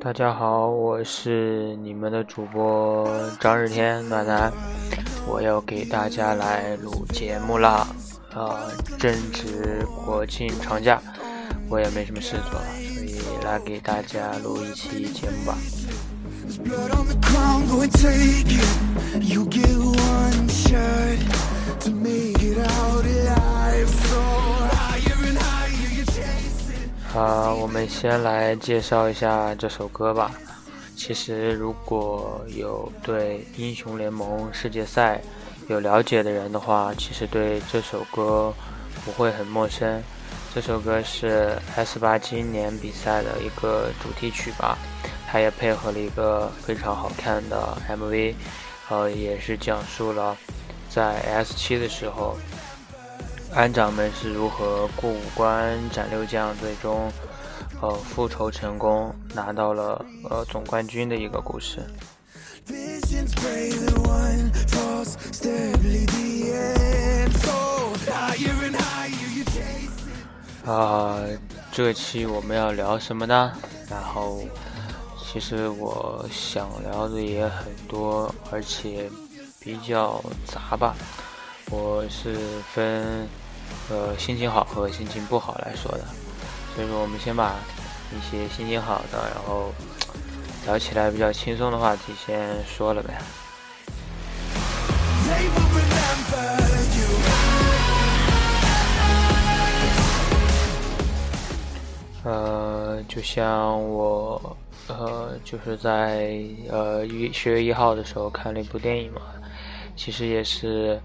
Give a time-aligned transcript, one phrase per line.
[0.00, 3.10] 大家好，我是你们的主播
[3.40, 4.52] 张日天暖男，
[5.26, 7.84] 我要给大家来录节目啦。
[8.32, 11.02] 啊，正值国庆长假，
[11.68, 12.60] 我也没什么事做，
[12.94, 15.58] 所以来给大家录一期节目吧。
[27.18, 30.30] 啊，我们先来介绍一下这首歌吧。
[30.94, 35.20] 其实，如果有对英雄联盟世界赛
[35.66, 38.54] 有了解的人的话，其实对这首歌
[39.04, 40.00] 不会很陌生。
[40.54, 44.78] 这首歌是 S 八今年比赛的一个主题曲吧，
[45.26, 48.34] 它也配合了一个非常好看的 MV，
[48.90, 50.36] 呃，也是讲述了
[50.88, 52.36] 在 S 七的时候。
[53.58, 57.10] 安长们是如何过五关斩六将，最终
[57.80, 61.80] 呃复仇成功，拿到了呃总冠军的一个故事。
[70.64, 71.18] 啊，
[71.72, 73.52] 这期我们要聊什么呢？
[73.90, 74.40] 然后，
[75.20, 79.10] 其实我想聊的也很多，而且
[79.58, 80.94] 比较杂吧。
[81.70, 82.36] 我是
[82.72, 83.26] 分。
[83.90, 86.04] 呃，心情好和心情不好来说的，
[86.74, 87.54] 所以说我们先把
[88.12, 89.72] 一些心情好的，然后
[90.66, 93.18] 聊起来比较轻松的话题先说了呗。
[102.24, 104.56] 呃，就像我
[104.88, 109.22] 呃，就是在呃一十月一号的时候看了一部电影嘛，
[109.96, 111.00] 其实也是。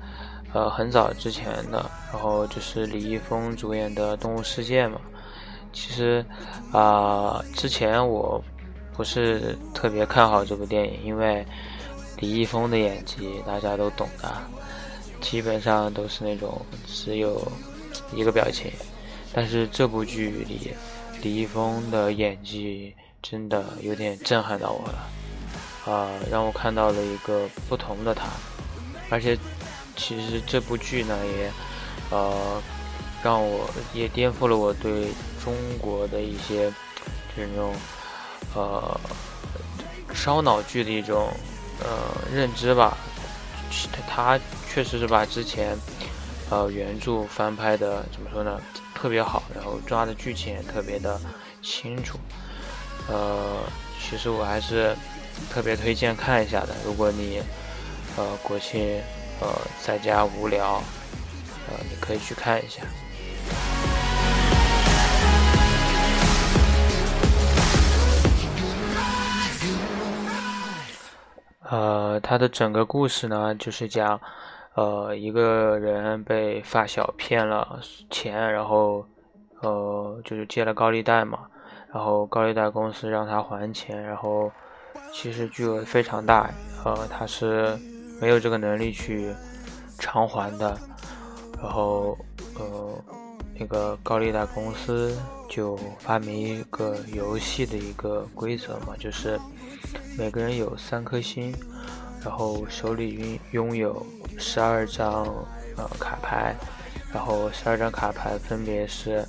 [0.54, 5.02] 呃，很早之前的，然后就是李易峰主演的《动物世界》嘛。
[5.74, 6.24] 其实
[6.72, 8.40] 啊，之前我
[8.94, 11.44] 不是特别看好这部电影，因为
[12.20, 14.32] 李易峰的演技大家都懂的，
[15.22, 17.42] 基本上都是那种只有
[18.14, 18.72] 一个表情。
[19.34, 20.72] 但是这部剧里，
[21.24, 22.94] 李易峰的演技
[23.24, 28.28] 真的有点震撼到我了，啊，让我看到了一个不同的他，
[29.10, 29.36] 而且。
[29.96, 31.52] 其实这部剧呢，也
[32.10, 32.62] 呃
[33.24, 35.08] 让我也颠覆了我对
[35.44, 36.72] 中国的一些
[37.36, 37.74] 这种
[38.56, 39.00] 呃
[40.14, 41.32] 烧脑剧的一种
[41.80, 41.88] 呃
[42.34, 42.98] 认知吧。
[44.08, 44.40] 他
[44.70, 45.78] 确实是把之前
[46.50, 48.60] 呃原著翻拍的怎么说呢
[48.94, 51.20] 特别好，然后抓的剧情也特别的
[51.62, 52.20] 清楚。
[53.08, 53.64] 呃，
[54.02, 54.96] 其实我还是
[55.50, 56.76] 特别推荐看一下的。
[56.86, 57.42] 如果你
[58.18, 59.00] 呃国庆。
[59.42, 59.48] 呃，
[59.82, 60.82] 在家无聊，
[61.68, 62.82] 呃，你可以去看一下。
[71.70, 74.20] 呃，他的整个故事呢，就是讲，
[74.76, 77.80] 呃，一个人被发小骗了
[78.10, 79.06] 钱，然后，
[79.62, 81.40] 呃，就是借了高利贷嘛，
[81.92, 84.52] 然后高利贷公司让他还钱，然后
[85.12, 86.50] 其实巨额非常大，
[86.86, 87.78] 呃，他是。
[88.24, 89.36] 没有这个能力去
[90.00, 90.80] 偿还的，
[91.62, 92.18] 然后
[92.58, 92.98] 呃，
[93.60, 95.14] 那个高利贷公司
[95.50, 99.38] 就发明一个游戏的一个规则嘛，就是
[100.18, 101.54] 每个人有三颗星，
[102.24, 104.06] 然后手里拥拥有
[104.38, 105.26] 十二张
[105.76, 106.56] 呃卡牌，
[107.14, 109.28] 然后十二张卡牌分别是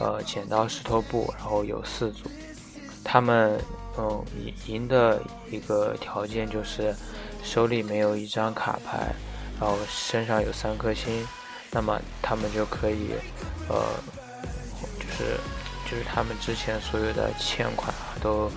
[0.00, 2.28] 呃剪刀石头布，然后有四组，
[3.04, 3.56] 他们
[3.96, 6.92] 嗯赢赢的一个条件就是。
[7.42, 9.14] 手里没有一张卡牌，
[9.60, 11.26] 然后身上有三颗星，
[11.70, 13.10] 那么他们就可以，
[13.68, 13.76] 呃，
[14.98, 15.38] 就是
[15.90, 18.50] 就是他们之前所有的欠款啊都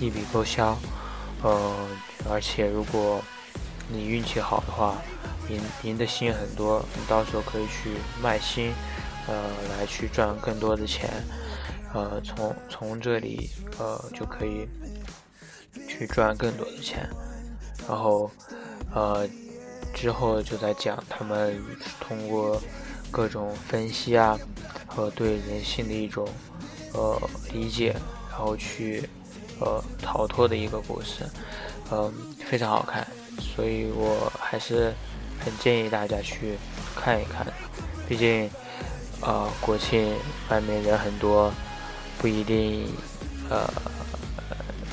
[0.00, 0.76] 一笔勾销，
[1.42, 1.88] 呃，
[2.28, 3.22] 而且如果
[3.88, 4.96] 你运气好的话，
[5.48, 8.72] 赢赢的星很多，你到时候可以去卖星，
[9.28, 9.34] 呃，
[9.76, 11.08] 来去赚更多的钱，
[11.94, 14.68] 呃，从从这里呃就可以
[15.88, 17.08] 去赚更多的钱。
[17.88, 18.30] 然后，
[18.94, 19.28] 呃，
[19.94, 21.60] 之后就在讲他们
[22.00, 22.60] 通过
[23.10, 24.38] 各种分析啊
[24.86, 26.28] 和对人性的一种
[26.92, 27.20] 呃
[27.52, 27.94] 理解，
[28.30, 29.08] 然后去
[29.60, 31.24] 呃逃脱的一个故事，
[31.90, 32.12] 嗯，
[32.46, 33.06] 非常好看，
[33.38, 34.92] 所以我还是
[35.44, 36.56] 很建议大家去
[36.94, 37.46] 看一看。
[38.08, 38.48] 毕竟，
[39.20, 40.14] 呃，国庆
[40.48, 41.52] 外面人很多，
[42.18, 42.86] 不一定
[43.48, 43.68] 呃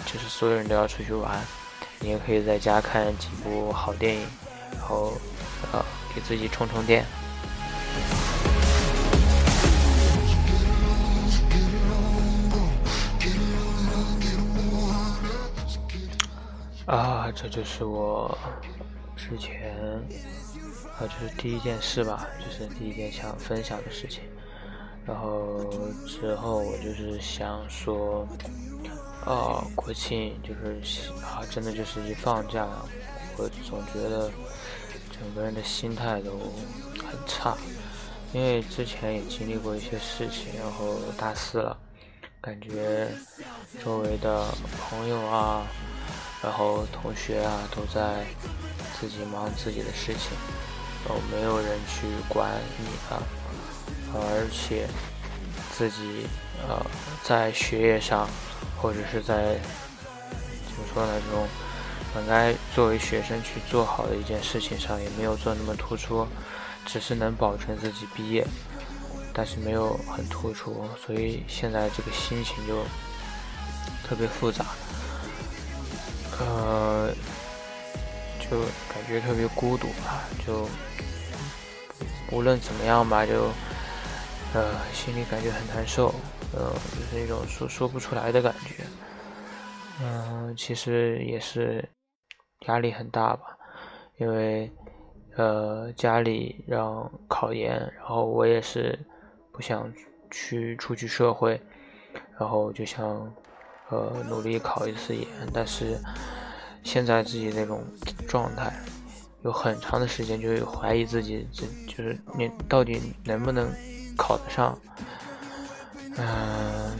[0.05, 1.39] 就是所有人都要出去玩。
[1.99, 4.21] 你也可以在家看几部好电影，
[4.73, 5.13] 然后，
[5.73, 5.83] 呃，
[6.13, 7.05] 给自己充充电。
[16.85, 18.37] 啊这就是我
[19.17, 19.75] 之前
[20.97, 24.23] 啊，就是第一件事吧，就是第一件想分享的事情。
[25.05, 25.65] 然后
[26.05, 28.25] 之后我就是想说，
[29.27, 32.65] 啊，国庆就是啊，真的就是一放假，
[33.35, 34.31] 我总觉得
[35.11, 36.31] 整个人的心态都
[36.95, 37.57] 很差，
[38.31, 41.77] 因为之前也经历过一些事情，然后大四了，
[42.39, 43.09] 感觉
[43.83, 44.45] 周围的
[44.79, 45.67] 朋友啊，
[46.41, 48.25] 然后同学啊都在
[48.97, 50.31] 自己忙自己的事情，
[51.05, 53.21] 然后没有人去管你啊。
[54.13, 54.87] 而且
[55.75, 56.25] 自己
[56.65, 56.81] 呃
[57.23, 58.25] 在学业上，
[58.77, 59.55] 或者是在
[60.65, 61.47] 怎么说呢这种
[62.13, 66.27] 本该作为学生去做好的一件事情上，也没有做那么突出，
[66.85, 68.45] 只是能保证自己毕业，
[69.33, 72.83] 但是没有很突出，所以现在这个心情就
[74.07, 74.65] 特别复杂，
[76.39, 77.09] 呃，
[78.39, 78.61] 就
[78.93, 80.67] 感觉特别孤独吧，就
[82.31, 83.51] 无论怎么样吧，就。
[84.53, 84.63] 呃，
[84.93, 86.15] 心里感觉很难受，
[86.57, 88.83] 呃，就是一种说说不出来的感觉。
[90.01, 91.87] 嗯，其实也是
[92.61, 93.55] 压力很大吧，
[94.17, 94.71] 因为
[95.35, 98.97] 呃家里让考研，然后我也是
[99.51, 99.93] 不想
[100.31, 101.61] 去出去社会，
[102.39, 103.31] 然后就想
[103.89, 105.99] 呃努力考一次研，但是
[106.83, 107.83] 现在自己那种
[108.27, 108.73] 状态，
[109.43, 113.71] 有很长的时间就会怀疑自己，这就是你到底能不能。
[114.19, 114.75] 考得上，
[116.19, 116.97] 嗯，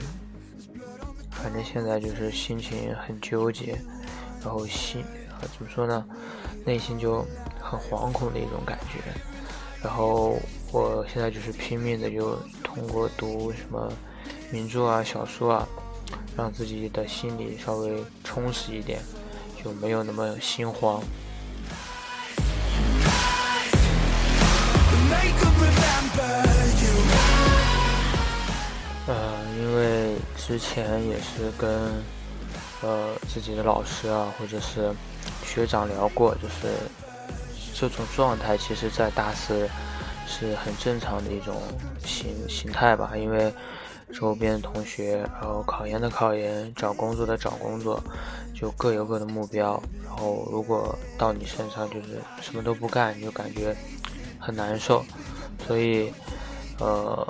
[1.31, 3.75] 反正现在就是心情很纠结，
[4.43, 5.03] 然后心
[5.41, 6.05] 怎么说呢，
[6.65, 7.25] 内心就
[7.59, 8.99] 很惶恐的一种感觉。
[9.83, 10.39] 然后
[10.71, 13.91] 我现在就是拼命的，就通过读什么
[14.51, 15.67] 名著啊、小说啊，
[16.35, 18.99] 让自己的心里稍微充实一点，
[19.63, 21.01] 就没有那么心慌。
[30.57, 31.69] 之前也是跟
[32.81, 34.91] 呃自己的老师啊，或者是
[35.45, 36.73] 学长聊过，就是
[37.75, 39.69] 这种状态，其实在大四
[40.25, 41.61] 是很正常的一种
[42.03, 43.11] 形形态吧。
[43.15, 43.53] 因为
[44.11, 48.01] 周边同学，然后考研的考研，找工作的找工作，
[48.55, 49.79] 就各有各的目标。
[50.03, 53.77] 然后如果到你身上就是什么都不干，你就感觉
[54.39, 55.05] 很难受。
[55.67, 56.11] 所以，
[56.79, 57.27] 呃。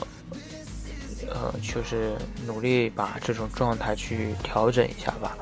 [1.30, 2.16] 呃，就是
[2.46, 5.38] 努力把这种状态去调整一下吧，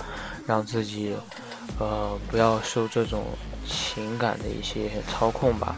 [0.47, 1.15] 让自己
[1.79, 3.23] 呃不要受这种
[3.67, 5.75] 情感的一些操控吧。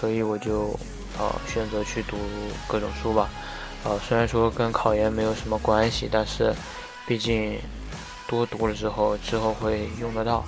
[0.00, 0.78] 所以我就
[1.18, 2.16] 呃选择去读
[2.66, 3.28] 各种书吧。
[3.84, 6.54] 呃，虽然说跟考研没有什么关系，但是
[7.06, 7.58] 毕竟
[8.26, 10.44] 多读了之后，之后会用得到。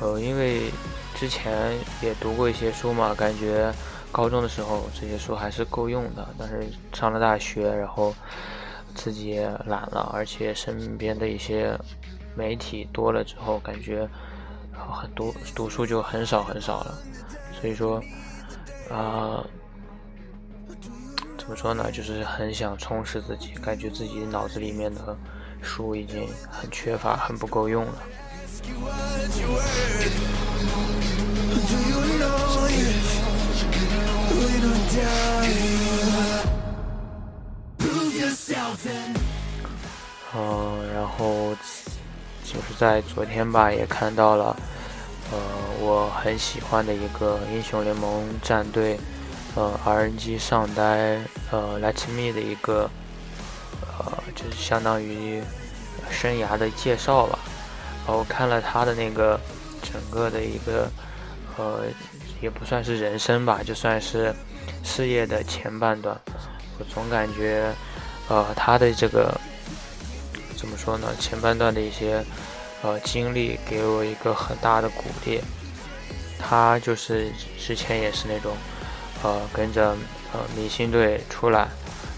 [0.00, 0.70] 呃，因为
[1.14, 1.72] 之前
[2.02, 3.72] 也读过一些书嘛，感觉。
[4.12, 8.14] 高中的时候这些书还是够用的，但是上了大学，然后
[8.94, 11.74] 自己也懒了，而且身边的一些
[12.36, 14.06] 媒体多了之后，感觉
[14.72, 16.98] 很多读书就很少很少了。
[17.58, 18.02] 所以说，
[18.90, 19.42] 啊，
[21.38, 21.90] 怎么说呢？
[21.90, 25.16] 就是很想充实自己，感觉自己脑子里面的
[25.62, 27.94] 书已经很缺乏，很不够用了。
[40.34, 41.54] 嗯，然后
[42.42, 44.56] 就是在昨天吧，也看到了，
[45.30, 45.38] 呃，
[45.80, 48.98] 我很喜欢的一个英雄联盟战队，
[49.54, 52.90] 呃，RNG 上单，呃，Let Me 的一个，
[53.98, 55.42] 呃，就是相当于
[56.10, 57.38] 生涯的介绍吧。
[58.06, 59.38] 然后看了他的那个
[59.82, 60.90] 整个的一个，
[61.56, 61.84] 呃。
[62.42, 64.34] 也不算是人生吧，就算是
[64.82, 66.20] 事业的前半段。
[66.78, 67.72] 我总感觉，
[68.28, 69.32] 呃，他的这个
[70.56, 71.08] 怎么说呢？
[71.20, 72.22] 前半段的一些
[72.82, 75.40] 呃经历，给我一个很大的鼓励。
[76.38, 78.56] 他就是之前也是那种，
[79.22, 79.90] 呃，跟着
[80.32, 81.68] 呃明星队出来，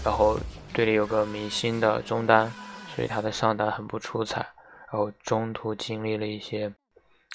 [0.03, 0.39] 然后
[0.73, 2.51] 队里有个明星的中单，
[2.95, 4.39] 所以他的上单很不出彩，
[4.91, 6.73] 然后中途经历了一些。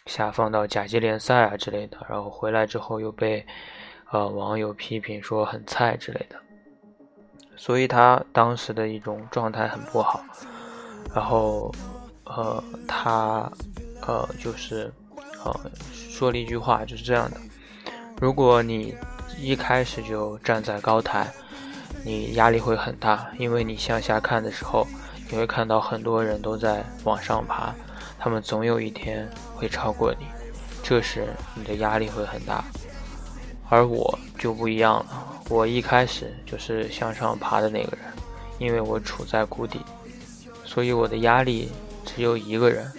[0.06, 3.46] 下放到甲级联赛啊之类的，然后回来之后又被
[4.10, 6.36] 呃网友批评说很菜之类的，
[7.56, 10.24] 所以他当时的一种状态很不好。
[11.14, 11.72] 然后
[12.24, 13.50] 呃他
[14.06, 14.92] 呃就是
[15.44, 15.52] 呃
[15.92, 17.36] 说了一句话就是这样的：
[18.20, 18.94] 如果你
[19.38, 21.30] 一开始就站在高台，
[22.04, 24.86] 你压力会很大，因为你向下看的时候，
[25.30, 27.74] 你会看到很多人都在往上爬。
[28.22, 30.26] 他们总有一天会超过你，
[30.82, 32.62] 这时你的压力会很大。
[33.70, 35.06] 而我就不一样了，
[35.48, 38.00] 我一开始就是向上爬的那个人，
[38.58, 39.80] 因为我处在谷底，
[40.64, 41.70] 所以我的压力
[42.04, 42.92] 只有一个人，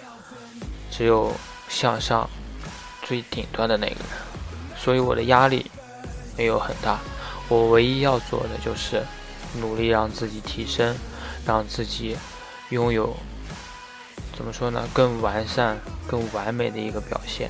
[0.90, 1.30] 只有
[1.68, 2.28] 向上
[3.02, 5.70] 最顶端的那个人，所以我的压力
[6.36, 6.98] 没有很大。
[7.48, 9.02] 我唯一要做的就是
[9.60, 10.96] 努力让自己提升，
[11.46, 12.16] 让自己
[12.70, 13.14] 拥有
[14.42, 17.48] 怎么说呢，更完善、更完美的一个表现。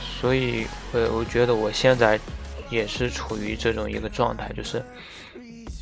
[0.00, 2.18] 所以，我我觉得我现在
[2.70, 4.82] 也是处于这种一个状态，就是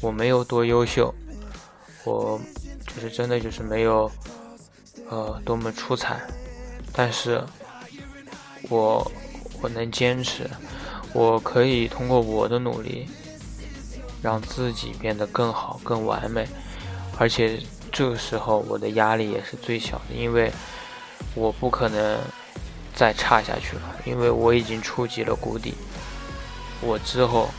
[0.00, 1.14] 我没有多优秀，
[2.02, 2.40] 我
[2.88, 4.11] 就是真的就是没有
[5.09, 6.21] 呃多么出彩，
[6.92, 7.40] 但是
[8.68, 9.09] 我
[9.62, 10.50] 我能坚持，
[11.12, 13.06] 我可以通过我的努力
[14.21, 16.49] 让自己变得更好、更完美，
[17.16, 17.61] 而且
[17.97, 20.53] 这个时候我的压力也是最小的，因为
[21.35, 22.19] 我不可能。
[22.99, 25.75] 再差下去了，因为我已经触及了谷底，
[26.81, 27.50] 我之后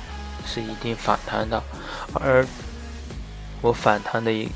[0.47, 1.61] 是一定反弹的，
[2.15, 2.43] 而
[3.61, 4.49] 我反弹的一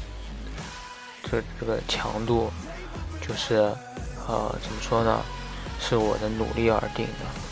[1.21, 2.49] 这这个强度，
[3.21, 3.57] 就是
[4.27, 5.21] 呃怎么说呢，
[5.79, 7.50] 是我的努力而定的。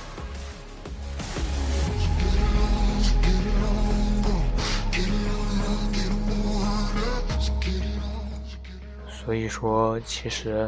[9.29, 10.67] 所以说，其实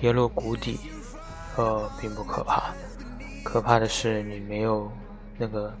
[0.00, 0.80] 跌落谷底。
[1.56, 2.74] 呃，并不可怕，
[3.44, 4.90] 可怕的是你没有
[5.38, 5.72] 那个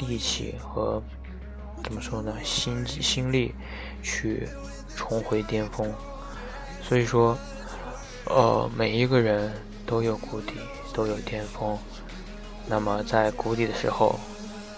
[0.00, 1.02] 力气和
[1.82, 3.54] 怎么说呢，心心力
[4.02, 4.48] 去
[4.96, 5.92] 重回巅峰。
[6.82, 7.36] 所以说，
[8.24, 9.52] 呃，每一个人
[9.84, 10.54] 都有谷底，
[10.94, 11.78] 都有巅峰。
[12.66, 14.18] 那么在谷底的时候，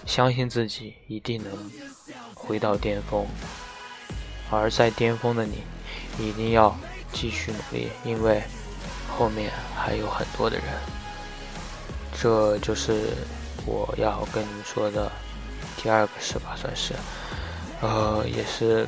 [0.04, 1.52] 相信自己一定能
[2.34, 3.24] 回到巅峰；
[4.50, 5.62] 而在巅峰的你，
[6.18, 6.76] 一定要
[7.12, 8.42] 继续努力，因为。
[9.18, 10.66] 后面还有很多的人，
[12.20, 13.14] 这就是
[13.64, 15.10] 我要跟你们说的
[15.78, 16.92] 第二个事吧，算是，
[17.80, 18.86] 呃，也是，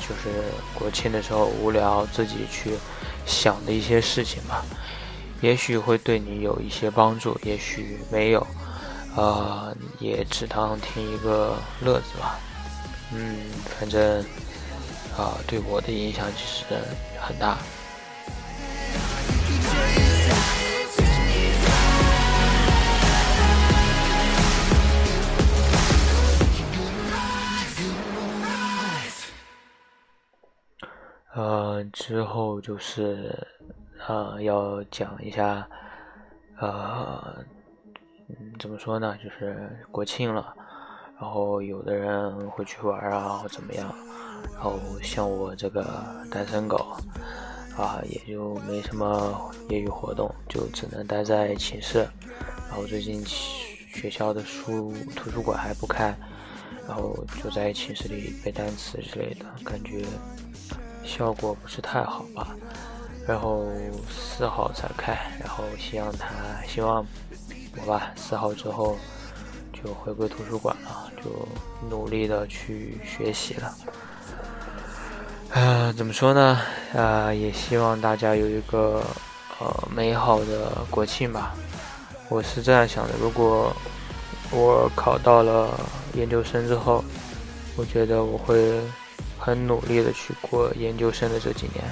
[0.00, 2.74] 就是国庆的时候无聊自己去
[3.26, 4.64] 想的一些事情吧，
[5.42, 8.46] 也许会对你有一些帮助，也许没有，
[9.14, 12.38] 呃，也只当听一个乐子吧，
[13.12, 13.36] 嗯，
[13.78, 14.24] 反正
[15.16, 16.64] 啊，对我的影响其实
[17.20, 17.56] 很大。
[31.36, 33.46] 呃，之后就是，
[34.06, 35.68] 呃，要讲一下，
[36.60, 37.44] 呃，
[38.58, 39.16] 怎么说呢？
[39.22, 40.54] 就是国庆了，
[41.20, 43.92] 然后有的人会去玩啊，或怎么样，
[44.52, 46.96] 然后像我这个单身狗，
[47.76, 52.08] 啊，也就没什么业余活动，就只能待在寝室。
[52.68, 56.16] 然后最近学校的书图书馆还不开，
[56.86, 60.04] 然后就在寝室里背单词之类的，感觉。
[61.06, 62.56] 效果不是太好吧，
[63.28, 63.70] 然后
[64.08, 66.28] 四号才开，然后希望他
[66.66, 67.06] 希望
[67.76, 68.96] 我吧，四号之后
[69.70, 71.46] 就回归图书馆了，就
[71.90, 73.76] 努力的去学习了。
[75.54, 76.60] 啊，怎么说呢？
[76.94, 79.00] 啊，也希望大家有一个
[79.60, 81.54] 呃美好的国庆吧。
[82.28, 83.72] 我是这样想的，如果
[84.50, 85.70] 我考到了
[86.14, 87.04] 研究生之后，
[87.76, 88.80] 我觉得我会。
[89.36, 91.84] 很努力的去过研究生的这几年，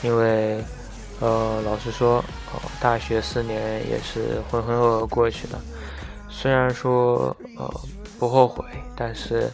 [0.00, 0.62] 因为，
[1.18, 2.18] 呃，老实说，
[2.52, 5.58] 哦，大学四年也是浑浑噩噩过去的。
[6.28, 7.80] 虽然说，呃，
[8.16, 8.64] 不后悔，
[8.94, 9.50] 但是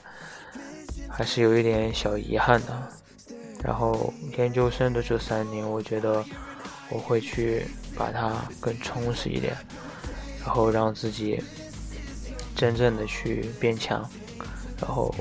[1.09, 2.83] 还是有一点小遗憾的。
[3.65, 6.23] 然后研究生的这三年，我觉得
[6.91, 7.67] 我会去
[7.97, 9.57] 把它更充实一点，
[10.45, 11.43] 然后让自己
[12.55, 14.09] 真正的去变强，
[14.81, 15.13] 然后。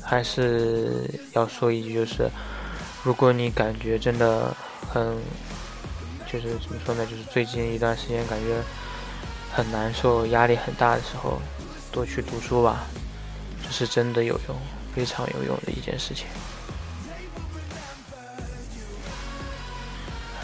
[0.00, 2.30] 还是要说一句，就是
[3.04, 4.56] 如果你感觉真的
[4.88, 5.14] 很，
[6.26, 7.04] 就是怎么说呢？
[7.04, 8.56] 就是最近一段时间感觉
[9.52, 11.38] 很难受、压力很大的时候，
[11.92, 12.86] 多去读书吧，
[13.62, 14.56] 这是真的有用，
[14.94, 16.26] 非常有用的一件事情。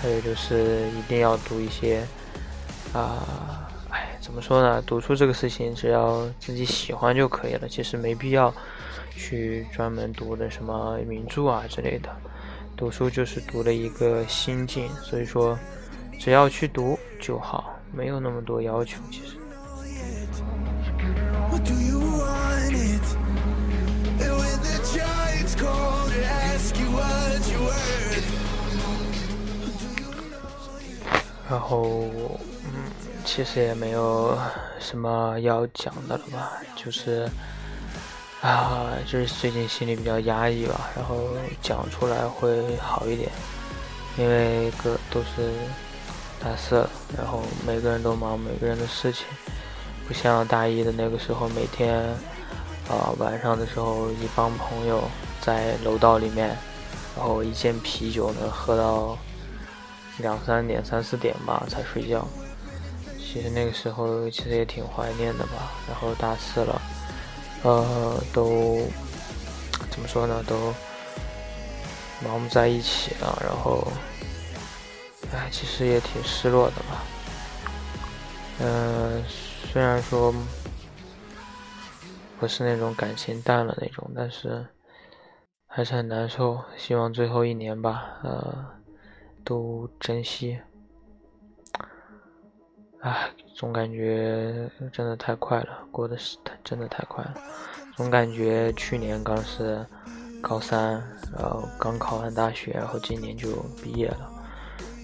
[0.04, 2.06] 还有就是一定要读一些
[2.92, 4.82] 啊，哎，怎么说呢？
[4.82, 8.52] 读书这个事情，只要自己喜欢就可以了，其实没必要。
[9.16, 12.10] 去专门读的什么名著啊之类的，
[12.76, 15.58] 读书就是读了一个心境，所以说
[16.20, 18.98] 只要去读就好，没有那么多要求。
[19.10, 19.38] 其实。
[31.50, 31.84] 然后，
[32.64, 32.90] 嗯，
[33.22, 34.34] 其实也没有
[34.80, 37.28] 什么要讲的了吧，就是
[38.40, 41.16] 啊，就是最近心里比较压抑吧，然后
[41.60, 43.30] 讲出来会好一点，
[44.16, 45.52] 因为个都是
[46.42, 49.26] 大四，然后每个人都忙每个人的事情，
[50.08, 52.02] 不像大一的那个时候，每天
[52.88, 55.02] 啊晚上的时候一帮朋友
[55.42, 56.56] 在楼道里面，
[57.14, 59.18] 然后一件啤酒能喝到。
[60.18, 62.26] 两三点、三四点吧才睡觉。
[63.18, 65.72] 其实那个时候其实也挺怀念的吧。
[65.88, 66.80] 然后大四了，
[67.64, 68.80] 呃，都
[69.90, 70.40] 怎么说呢？
[70.46, 70.72] 都
[72.22, 73.36] 忙不在一起了。
[73.42, 73.86] 然后，
[75.32, 77.02] 哎，其实也挺失落的吧。
[78.60, 79.24] 嗯，
[79.72, 80.32] 虽然说
[82.38, 84.64] 不是那种感情淡了那种，但是
[85.66, 86.62] 还是很难受。
[86.76, 88.83] 希望最后一年吧，呃。
[89.44, 90.58] 都珍惜，
[93.00, 97.34] 唉，总感觉真的太快了，过的是太真的太快了，
[97.94, 99.86] 总感觉去年刚是
[100.40, 100.94] 高三，
[101.36, 104.32] 然后刚考完大学，然后今年就毕业了，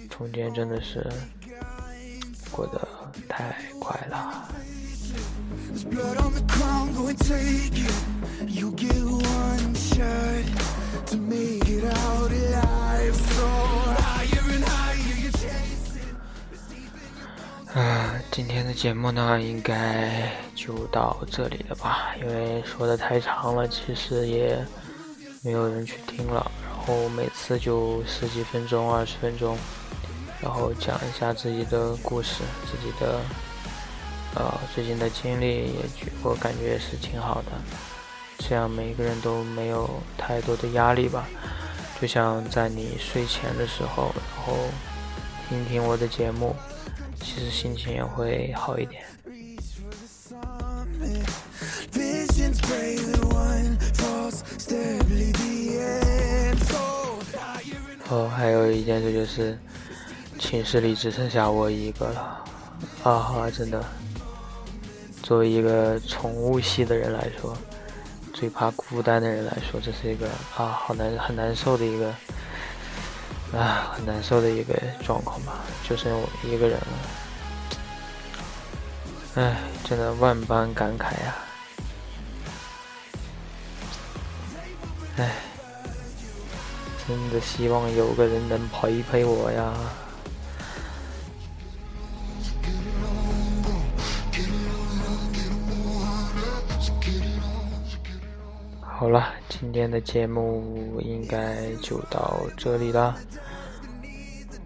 [0.09, 1.07] 中间真的是
[2.51, 2.89] 过得
[3.29, 4.49] 太快了。
[17.75, 22.09] 啊，今天的节目呢，应该就到这里了吧？
[22.21, 24.59] 因为说的太长了，其实也
[25.43, 26.51] 没有人去听了。
[26.65, 29.57] 然后每次就十几分钟、二十分钟，
[30.41, 33.21] 然后讲一下自己的故事、自己的
[34.35, 37.53] 呃最近的经历，也觉我感觉也是挺好的。
[38.39, 41.25] 这样每一个人都没有太多的压力吧？
[42.01, 44.57] 就像在你睡前的时候，然后
[45.49, 46.57] 听听我的节目。
[47.21, 49.03] 其实心情也会好一点。
[58.09, 59.57] 哦，还有一件事就是，
[60.39, 62.45] 寝室里只剩下我一个了。
[63.05, 63.85] 啊，真的，
[65.23, 67.57] 作为一个宠物系的人来说，
[68.35, 72.13] 最怕孤单的人来说，这是一个啊，好难很难受的一个。
[73.53, 76.87] 啊，很难受的一个状况吧，就剩我一个人了。
[79.35, 81.35] 唉，真的万般感慨呀。
[85.17, 85.31] 唉，
[87.07, 89.73] 真的希望有个人能陪陪我呀。
[98.81, 103.15] 好了，今天的节目应该就到这里了。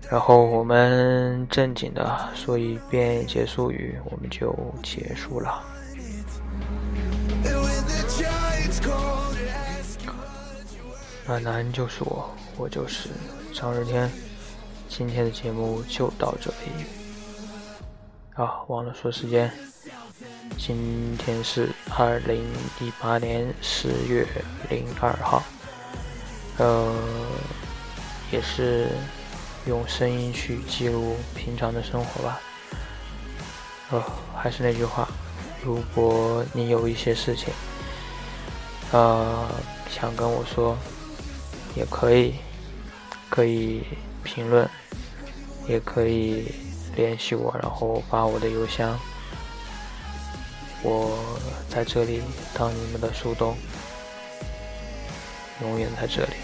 [0.09, 4.55] 然后我们正经的说一遍结束语，我们就
[4.85, 5.61] 结束了。
[11.27, 13.09] 暖男就是我，我就是
[13.53, 14.09] 张日天。
[14.89, 16.85] 今天的节目就到这里。
[18.35, 19.51] 啊，忘了说时间。
[20.57, 22.43] 今天是二零
[22.81, 24.27] 一八年十月
[24.71, 25.43] 零二号，
[26.59, 26.95] 呃，
[28.31, 28.89] 也是
[29.67, 32.41] 用声音去记录平常的生活吧。
[33.91, 34.03] 呃，
[34.37, 35.09] 还是那句话，
[35.63, 37.53] 如果你有一些事情，
[38.93, 39.49] 呃，
[39.91, 40.77] 想跟我说，
[41.75, 42.35] 也可以，
[43.29, 43.83] 可以
[44.23, 44.69] 评论，
[45.69, 46.53] 也可以
[46.97, 48.99] 联系我，然后发我的邮箱。
[50.85, 52.23] 我在这里
[52.55, 53.57] 当你们的树洞，
[55.63, 56.35] 永远在这里。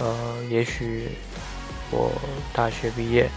[0.00, 1.10] 呃，也许
[1.90, 2.10] 我
[2.54, 3.28] 大学毕业，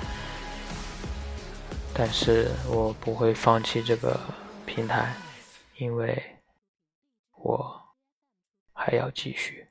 [1.94, 4.18] 但是我不会放弃这个
[4.66, 5.14] 平台，
[5.78, 6.40] 因为
[7.34, 7.82] 我
[8.72, 9.67] 还要继续。